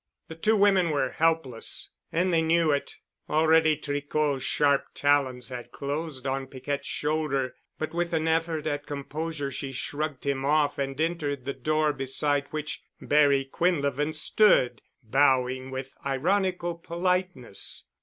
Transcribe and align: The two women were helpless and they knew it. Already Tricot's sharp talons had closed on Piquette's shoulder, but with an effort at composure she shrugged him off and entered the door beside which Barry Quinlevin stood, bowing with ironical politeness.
The 0.29 0.35
two 0.35 0.55
women 0.55 0.89
were 0.89 1.11
helpless 1.11 1.91
and 2.11 2.33
they 2.33 2.41
knew 2.41 2.71
it. 2.71 2.95
Already 3.29 3.77
Tricot's 3.77 4.43
sharp 4.43 4.85
talons 4.95 5.49
had 5.49 5.71
closed 5.71 6.25
on 6.25 6.47
Piquette's 6.47 6.87
shoulder, 6.87 7.53
but 7.77 7.93
with 7.93 8.11
an 8.11 8.27
effort 8.27 8.65
at 8.65 8.87
composure 8.87 9.51
she 9.51 9.71
shrugged 9.71 10.25
him 10.25 10.43
off 10.43 10.79
and 10.79 10.99
entered 10.99 11.45
the 11.45 11.53
door 11.53 11.93
beside 11.93 12.47
which 12.49 12.81
Barry 12.99 13.45
Quinlevin 13.45 14.15
stood, 14.15 14.81
bowing 15.03 15.69
with 15.69 15.93
ironical 16.03 16.73
politeness. 16.79 17.85